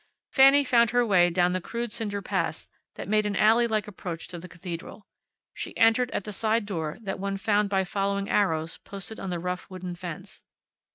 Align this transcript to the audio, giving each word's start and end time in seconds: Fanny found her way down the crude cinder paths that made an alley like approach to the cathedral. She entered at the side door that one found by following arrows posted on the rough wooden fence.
Fanny 0.31 0.63
found 0.63 0.89
her 0.89 1.05
way 1.05 1.29
down 1.29 1.53
the 1.53 1.61
crude 1.61 1.93
cinder 1.93 2.23
paths 2.23 2.67
that 2.95 3.07
made 3.07 3.27
an 3.27 3.35
alley 3.35 3.67
like 3.67 3.87
approach 3.87 4.27
to 4.29 4.39
the 4.39 4.47
cathedral. 4.47 5.05
She 5.53 5.77
entered 5.77 6.09
at 6.09 6.23
the 6.23 6.33
side 6.33 6.65
door 6.65 6.97
that 7.01 7.19
one 7.19 7.37
found 7.37 7.69
by 7.69 7.83
following 7.83 8.27
arrows 8.27 8.77
posted 8.79 9.19
on 9.19 9.29
the 9.29 9.37
rough 9.37 9.69
wooden 9.69 9.93
fence. 9.93 10.41